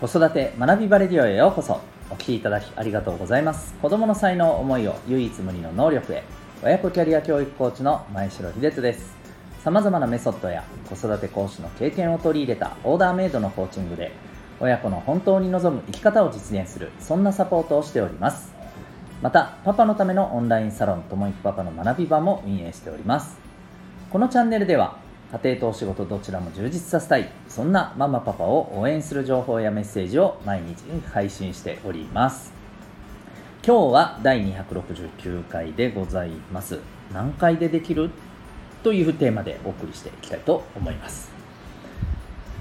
[0.00, 1.78] 子育て学びバレディオへようこそ。
[2.08, 3.74] お聞きいただきありがとうございます。
[3.82, 6.24] 子供の才能思いを唯一無二の能力へ。
[6.62, 9.14] 親子キャリア教育コーチの前城秀人です。
[9.62, 14.12] 様々なメソッドや子育て講師の経験を取り入れたオーダーメイドのコーチングで
[14.58, 18.54] 親子の本当に望む生き方を実現するそんなサポートをしております。
[19.20, 23.36] またパパのためのオンラインサロンともいくパパの学び場も運営しております。
[24.08, 24.96] このチャンネルでは
[25.32, 27.30] 家庭とお仕事どちらも充実させたい。
[27.48, 32.52] そんなママパパを応援する情報やメッセージを毎日配信しております。
[33.64, 36.80] 今日は第269回でございます。
[37.12, 38.10] 何回でできる？
[38.82, 41.30] というテーマでお送りしていきたいと思います。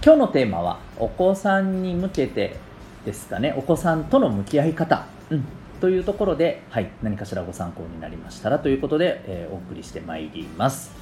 [0.04, 2.58] 今日のテーマはお子さんに向けて
[3.04, 3.56] ですかね。
[3.58, 5.46] お子さんとの向き合い方、うん、
[5.82, 10.99] というところで、はい、何かしらご参考になりましたらということで、えー、お送りしてまいります。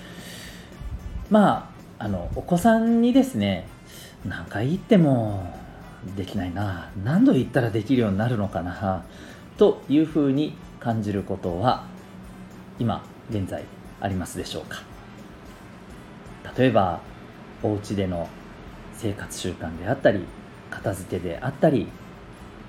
[1.29, 3.67] まああのお子さんにですね
[4.25, 5.53] 何回言っても
[6.15, 9.03] できないな何度言ったらできるようになるのかな
[9.57, 11.85] というふうに感じることは
[12.79, 13.63] 今現在
[13.99, 14.83] ありますでしょうか。
[16.57, 17.01] 例えば
[17.61, 18.27] お家での
[18.93, 20.21] 生活習慣であったり
[20.71, 21.87] 片付けであったり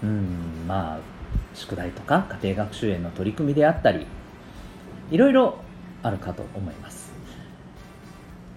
[0.03, 0.99] うんまあ
[1.55, 4.07] 宿題とか家庭学習への取り組みであったり
[5.11, 5.59] いろいろ
[6.03, 7.08] あるかと思います。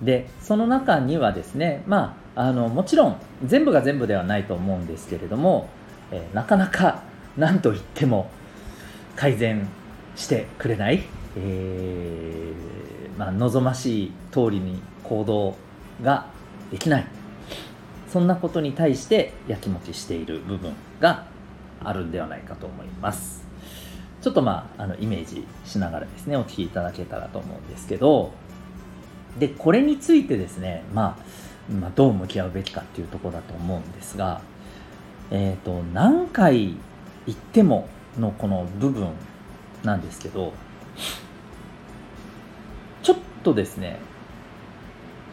[0.02, 5.70] でその中にはですねまああのもちろん全部が全部ではないと思うんですけれども、
[6.12, 7.04] えー、なかなか
[7.38, 8.30] 何と言っても
[9.16, 9.68] 改善
[10.16, 11.04] してくれない、
[11.38, 15.56] えー、まあ、望ましい通りに行動
[16.02, 16.28] が
[16.72, 17.06] できない。
[18.08, 21.28] そんなことに対してやきもちしている部分が
[21.82, 23.46] あるんではないかと思います。
[24.22, 28.32] ちょっとまああのイメージしながらですねお聞きいただけたらと思うんですけど
[29.40, 31.18] でこれについてですね、ま
[31.70, 34.42] あ、まあ、どう向き合うべきかっていうところだと思うんですが、
[35.32, 36.76] えーと、何回
[37.26, 37.88] 言っても
[38.20, 39.10] のこの部分
[39.84, 40.54] なんですけど
[43.04, 44.00] ちょっとですね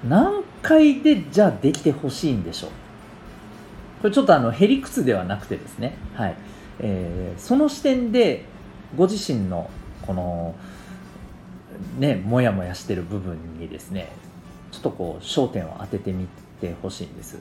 [0.09, 2.71] 何回でじゃあできてほしいんでしょう？
[4.03, 6.37] これちょっとあのへりくつではなくてですね、はい。
[6.79, 8.45] えー、その視点で
[8.97, 9.69] ご自身の
[10.07, 10.55] この
[11.99, 14.11] ねもやもやしてる部分にですね
[14.73, 16.27] ちょっとこう焦点を当ててみ
[16.61, 17.39] てほしいんです。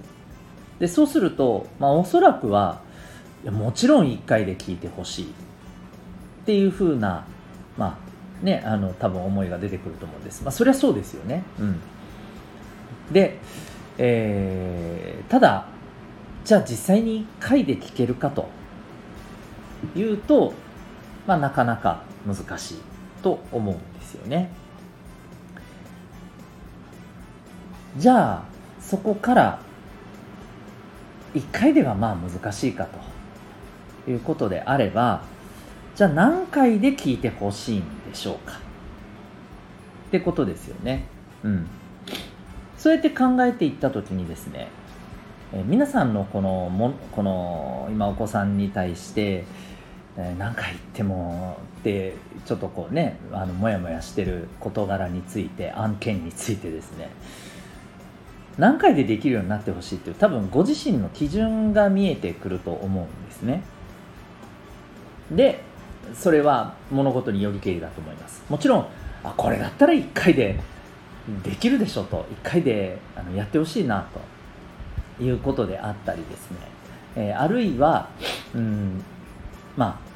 [0.80, 2.82] でそうすると、まあ、おそらくは
[3.44, 5.28] いやもちろん1回で聞いてほしいっ
[6.46, 7.26] ていうふうな
[7.78, 8.00] ま
[8.42, 10.44] あねあの多分思いが出てくると思うんです。
[10.44, 11.44] まあそりゃそうですよね。
[11.60, 11.80] うん。
[13.12, 13.38] で、
[13.98, 15.68] えー、ただ
[16.46, 18.48] じゃあ実際に1回で聞けるかと
[19.96, 20.54] いうと、
[21.26, 22.78] まあ、なかなか難しい。
[23.28, 24.50] と思うんですよね。
[27.98, 28.44] じゃあ
[28.80, 29.60] そこから
[31.34, 32.88] 1回ではまあ難しいか
[34.06, 35.24] ということであれば
[35.96, 38.54] じゃあ何回で聞いてほしいんでしょうか？
[40.08, 41.06] ってことですよね。
[41.44, 41.68] うん。
[42.78, 44.70] そうやって考えていった時にですね、
[45.52, 49.44] え皆さんのこのもこの今お子さんに対して、
[50.18, 57.10] 何回言ってもってちょっとこうねあのモヤモヤしてる事柄について案件についてですね。
[58.58, 63.62] 何回でできるようになってほしいっていう多分ご自身の基準が見えてくると思うんですね。
[65.32, 65.62] で
[66.16, 68.44] それは物事によりけりだと思います。
[68.50, 68.88] もちろん
[69.24, 70.60] あこれだったら1回で
[71.44, 74.08] できるでしょと1回であのやってほしいな
[75.20, 76.58] ということであったりですね、
[77.16, 78.10] えー、あるいは
[78.56, 79.04] うん
[79.76, 80.07] まあ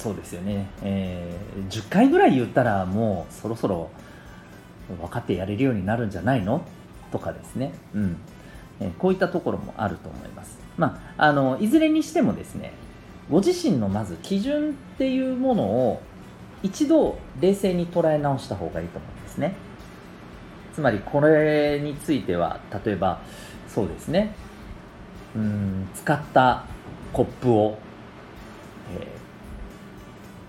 [0.00, 3.90] そうですよね、えー、10回ぐらい言ったらもうそろそろ
[4.98, 6.62] 分かってやれるようになるんじゃないの？
[7.12, 8.16] とかですね、うん。
[8.80, 10.58] えー、こういったところもあると思います。
[10.78, 12.72] まあ、あのいずれにしてもですね
[13.30, 16.00] ご自身のまず基準っていうものを
[16.62, 19.54] 一度冷静に捉え直した方がいいと思うんですね。
[20.72, 23.20] つまりこれについては例えば
[23.68, 24.34] そうですね。
[25.36, 26.64] うん使った
[27.12, 27.78] コップを、
[28.98, 29.19] え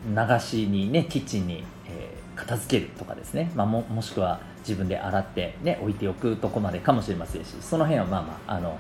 [0.08, 8.80] 流しにねキッチンに、えー、片付けるとかですね、まあ、ももしくは自分で洗ってね置いておくとこまでかもしれませんしその辺はまあまああの、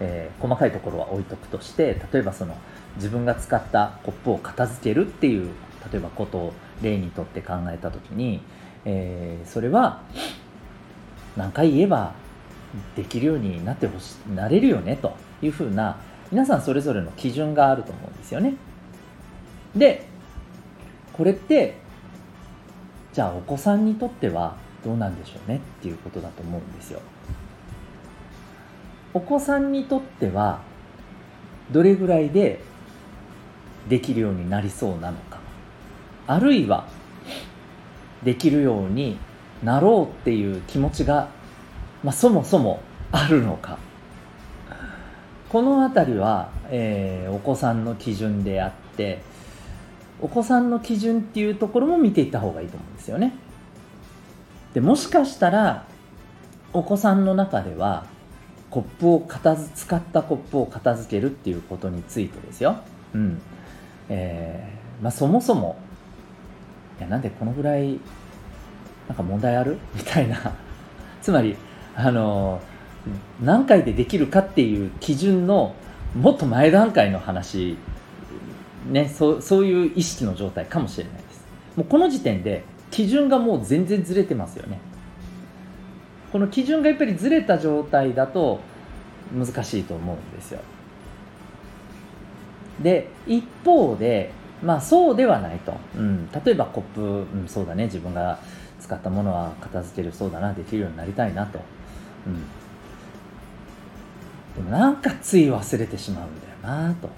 [0.00, 2.56] えー、細かいところは置いとくとして例えばその
[2.96, 5.48] 自分が使ったコップを片付けるっていう
[5.92, 6.52] 例えばことを
[6.82, 8.40] 例にとって考えた時に、
[8.84, 10.02] えー、それは
[11.36, 12.14] 何回言えば
[12.96, 15.98] できるようになってほしなれるよねというふうな
[16.30, 18.54] 皆さんそれぞれの基準があると思うんですよね。
[19.74, 20.06] で
[21.20, 21.74] これって
[23.12, 27.02] じゃあお子さんにとってはどうなんでしょうねっていうことだと思うんですよ。
[29.12, 30.62] お子さんにとっては
[31.70, 32.60] どれぐらいで
[33.90, 35.40] できるようになりそうなのか
[36.26, 36.88] あるいは
[38.22, 39.18] できるように
[39.62, 41.28] なろうっていう気持ちが、
[42.02, 42.80] まあ、そもそも
[43.12, 43.78] あるのか
[45.50, 49.28] この辺りは、えー、お子さんの基準であって
[50.22, 53.32] お子さんの基準っていうところも見ていった方がいいと思うんですよね。
[54.74, 55.84] でもしかしたら
[56.72, 58.06] お子さんの中では
[58.70, 62.76] コップを片使ったコップを片付けるっていうことについてですよ、
[63.14, 63.40] うん。
[64.08, 65.76] えーまあ、そもそも
[66.98, 67.98] いやなんでこのぐらい
[69.08, 69.78] なんか問題ある？
[69.94, 70.36] みたいな。
[71.20, 71.56] つまり
[71.96, 72.60] あの
[73.42, 75.74] 何回でできるかっていう基準の
[76.14, 77.76] もっと前段階の話
[78.86, 81.44] ねそうそういう意識の状態かもしれないです。
[81.76, 84.80] もうこの時点で基準がもう全然ずれてますよね。
[86.32, 88.60] この基準がやっぱりずれた状態だと
[89.36, 90.60] 難しいと思うんですよ。
[92.82, 94.32] で一方で
[94.62, 97.84] まあそうではないと、うん、例えばコップ、うん、そうだね。
[97.84, 98.38] 自分が
[98.80, 101.60] 使ったものは片付けるそうだなできるようになりたいなと、
[102.26, 102.42] うん、
[104.64, 107.08] でもなんかつい忘れてしまうんだよなと。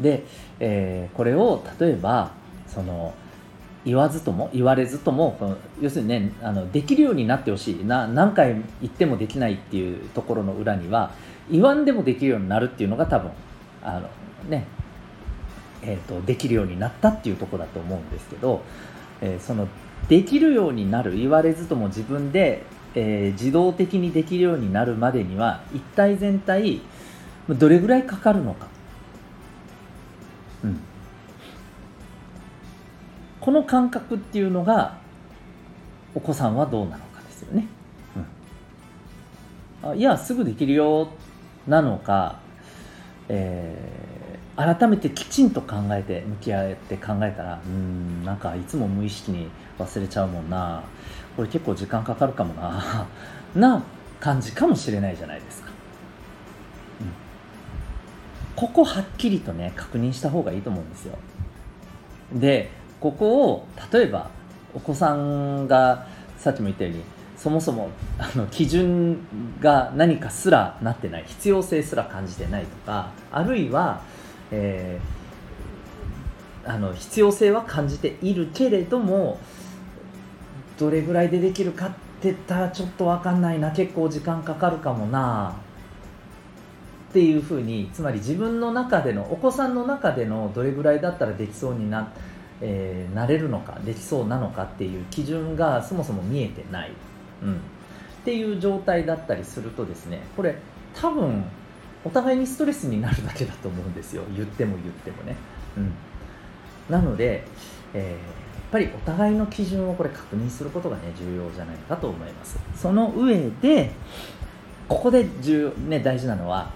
[0.00, 0.24] で、
[0.60, 2.32] えー、これを例えば
[2.66, 3.14] その
[3.84, 7.84] 言わずとも言われずとも要するにねあのできるようになってほしい。
[7.84, 11.12] な何回言ってもできないっていうところの裏には
[11.50, 13.30] 言わんでもできるようになるっていうのが多分
[13.82, 14.08] あの
[14.48, 14.66] ね
[15.86, 18.62] えーと、できるようになったっていうところだと思うんですけど、
[19.20, 19.68] えー、その
[20.08, 22.62] できるようになる言われずとも自分で、
[22.94, 26.80] えー、自動的にできるようになるまでには一体全体
[27.48, 28.68] どれぐらいかかるのか、
[33.44, 34.96] この感覚っていうのが
[36.14, 37.66] お子さんはどうなのかですよね。
[39.82, 41.10] うん、あいやすぐできるよ
[41.66, 42.38] なのか、
[43.28, 50.82] えー、改めてきちんと考えて向き合って考えたらうんなんかいつも無意識に忘れちゃうもんな
[51.36, 53.06] これ結構時間かかるかもな
[53.54, 53.82] な
[54.20, 55.68] 感じかもしれないじゃないですか。
[58.56, 61.18] ここはっきりとね確認した方がいいと思うんですよ。
[62.32, 62.70] で
[63.04, 64.30] ここを例えば
[64.72, 66.06] お子さんが
[66.38, 67.02] さっきも言ったように
[67.36, 69.18] そもそもあの基準
[69.60, 74.00] が何かすらなってない必要性すら感じてないとかあるいは、
[74.50, 79.38] えー、あの必要性は感じているけれども
[80.78, 85.56] どれぐらいでできるかって言ったらちょっと分かんないな結構時間かかるかもな
[87.10, 96.92] っていうふうにつまり自分の中でのお子さんの中でのどれぐらいだったらできそうになってえー、なれるのかできそうなのかっていう基準がそもそも見えてない、
[97.42, 97.56] うん、っ
[98.24, 100.56] ていう状態だったりするとですねこれ
[100.94, 101.44] 多分
[102.04, 104.22] お互いにストレスになるだけだと思うんですよ。
[104.36, 105.36] 言っても言ってもね、
[105.76, 105.92] うん、
[106.90, 107.44] なので、
[107.94, 108.18] えー、やっ
[108.70, 112.58] ぱりお互いの基準をこれ確認することがね重要じゃないかと思います。
[112.76, 113.90] その上で
[114.86, 116.70] ここで重、ね、大事なのは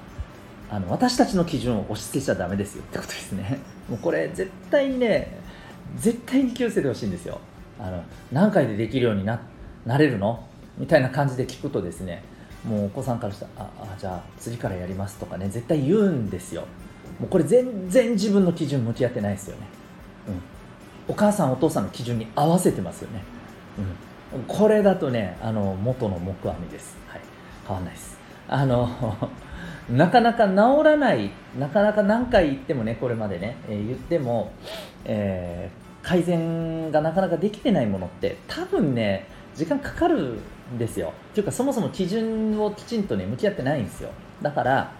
[0.70, 3.58] あの私たちの基準を押し付けちゃだめですよってことですね。
[3.88, 5.38] もうこれ絶対ね
[5.96, 7.38] 絶対に気をつけてほしいんですよ。
[7.81, 8.02] あの
[8.32, 9.40] 何回でできるようにな
[9.87, 10.45] なれるの？
[10.76, 12.23] みたいな感じで聞くとですね
[12.64, 16.64] もうお子さんからしたらああじゃあ次からやりますとかね絶対言うんですよ。
[17.18, 19.66] もうこれ全然自分の基準向き合ってないですよね、
[20.28, 23.25] うん、お母さんお父さんの基準に合わせてますよね、
[24.35, 27.21] うん、これだとねあの元の木阿弥です、はい、
[27.66, 28.18] 変わんないです。
[28.47, 28.88] あの
[29.90, 30.54] なかなか治
[30.85, 34.52] らないなかなか何回言ってもねこれまでね、えー、言っても、
[35.04, 40.38] えー、改善がなかなかできてないものって多分ね時間かかる
[40.75, 41.12] んですよ。
[41.30, 44.11] っていうかそもそも基準をきちんとね向き合ってないんですよ。
[44.42, 44.92] だから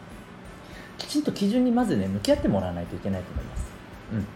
[0.97, 3.67] きちんと基準にまずね向き合ってもらわないといけないと思います。
[4.13, 4.27] うん。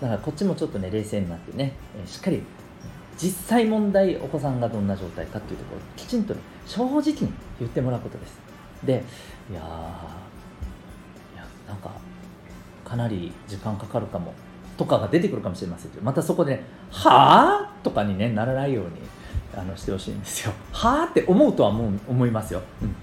[0.00, 2.42] だからこっちもちょっとね冷静になってね、えー、しっかり
[3.16, 8.51] 実際問題お子さんがどんな状態かっていうところきちんとね正直に言ってもらうことです。
[8.84, 9.04] で
[9.50, 9.62] いやい
[11.36, 11.90] やなんか
[12.84, 14.34] かなり時間かかるかも
[14.76, 18.90] とかが出てくるかもしれませんけどまたそこで、ね「はあ?」とかに、ね、ならないように
[19.56, 20.52] あのしてほしいんですよ。
[20.72, 22.94] はあって思うとは思う思いますよ、うん。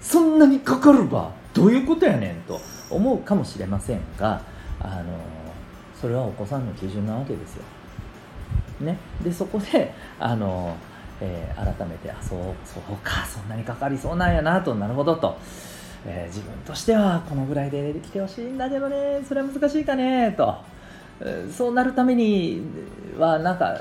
[0.00, 2.60] そんなにかかるばどういうことやねんと
[2.90, 4.42] 思うかもしれませんが
[4.80, 5.04] あの
[5.98, 7.64] それはお子さんの基準なわけですよ。
[8.80, 10.76] ね、でそこであの、
[11.24, 15.36] えー、改めてあそうそうかそんなにかかりそうなんやなとなるほどと。
[16.06, 19.22] えー、自分としてはこのぐらいでできてほしいんだけどね。
[19.26, 20.54] それは難しいかねと、
[21.20, 22.60] えー、そうなるために
[23.18, 23.80] はなんか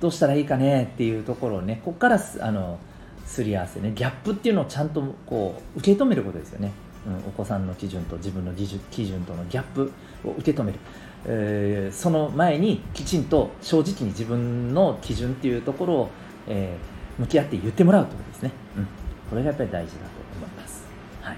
[0.00, 2.78] どうしたらいいかねっていうところをねここからあの
[3.26, 6.72] すり合わせねギャップっていうのをちゃんとこう受け止めることですよね、
[7.06, 9.92] うん、お子さんの基準と自分の基準とのギャップ
[10.24, 10.78] を受け止める、
[11.26, 16.10] えー、その前にきちんと正直に自分の基準っていうところを、
[16.48, 18.88] えー、向き合って言ってもらうということですね、うん、
[19.30, 20.04] これがやっぱり大事だと
[20.36, 20.84] 思います、
[21.20, 21.36] はい。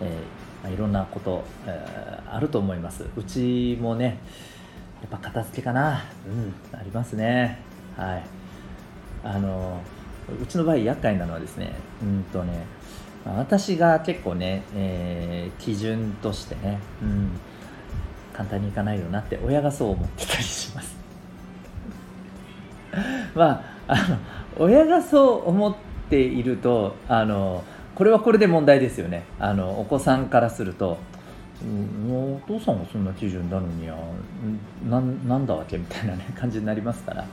[0.00, 3.04] えーまあ、いろんなこと、えー、あると思います。
[3.16, 4.18] うちもね
[5.02, 7.58] やっぱ片付けかな、うん、ありますね。
[7.98, 8.24] はい。
[9.22, 9.80] あの
[10.42, 12.64] うちの場合厄介なのはですねうんとね
[13.26, 17.30] 私が結構ね、えー、基準としてね、うん、
[18.32, 20.96] 簡単にいかないよなって親がそう思ってたりします。
[23.36, 24.18] まああの
[24.66, 25.74] 親がそう思っ
[26.10, 27.64] ているとあの
[27.94, 29.24] これはこれで問題ですよね。
[29.38, 30.98] あのお子さんからすると
[31.64, 33.96] もうお父さんがそんな基準なのには
[34.88, 34.98] な
[35.38, 37.24] んだわけみたいな、ね、 感じになりますから、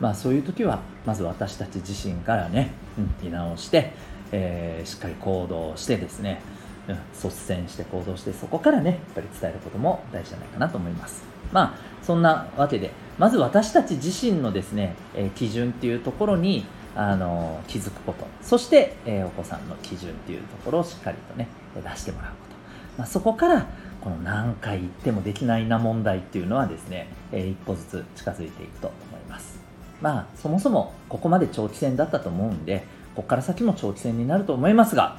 [0.00, 3.92] まあ、そういう時はまず私たち自身からね、うん、見直して、
[4.32, 6.40] えー、しっかり行動してですね、
[6.88, 11.39] うん、率先して行動してそこからねやっぱり伝えることも大事じゃないかなと思います。
[11.52, 16.64] まあそんなわけでまず私たち自身のですね、えー、基準っていうところに
[16.96, 18.26] あの気づくこと。
[18.42, 22.56] そして、えー、お子さんの基準っていうところをしっかりとね出してもらうこと。
[22.98, 23.66] まあ、そこから
[24.00, 29.60] この何回言ってもできないな問題っていうのはですね、えー、一歩ずつ近づいていくと思います。
[30.00, 35.18] まあそもそもここまで長期戦だったと思うんでここから先も長期戦になると思いますが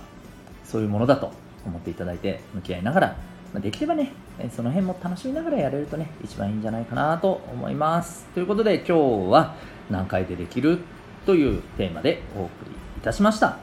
[0.66, 1.32] そういうものだと
[1.66, 3.08] 思っていただいて向き合いながら、
[3.54, 4.12] まあ、できればね
[4.50, 9.56] その辺も楽しみながらやれるとね一番いいんじゃないかなと思いますということで今日は
[9.90, 10.80] 何回でできる
[11.26, 13.58] というテーマでお送りいたしました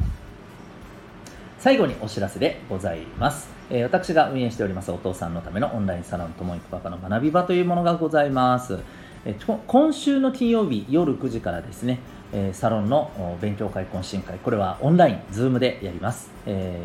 [1.59, 3.49] 最後にお知らせでございます。
[3.69, 8.79] え、私が運営しておりますお父さんのためのオンラインサロンともいくパパの学び場というものがございます。
[9.25, 11.99] え、今週の金曜日夜9時からですね、
[12.33, 16.31] え、サロンの勉強会懇親会、これはオンライン、ズームでやります。
[16.47, 16.81] え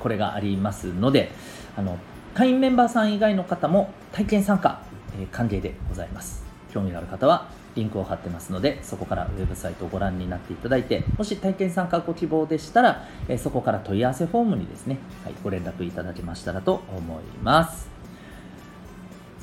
[0.00, 1.30] これがありますので、
[1.76, 1.96] あの
[2.34, 4.80] 会員メンバーさん以外の方も体験参加、
[5.20, 6.42] え歓迎でございます。
[6.72, 17.90] 興味がある方はリンクを貼ってますので、そこからウェブサイトをご覧になっていただいて、もし体験参加ご希望でしたら、えそこから問い合わせフォームにですね、はい、ご連絡いただけましたらと思います。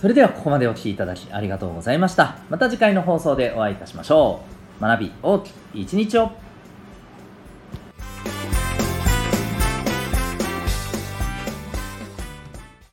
[0.01, 2.38] それではここまでお聴きいただきありがとうございました。
[2.50, 4.41] また次回の放送でお会いいたしましょ
[4.79, 4.81] う。
[4.81, 6.31] 学び大きい一日を